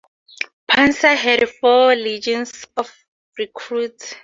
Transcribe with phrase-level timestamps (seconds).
[0.67, 2.91] Pansa had four legions of
[3.37, 4.15] recruits.